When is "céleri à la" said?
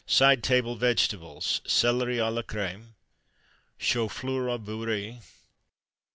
1.63-2.41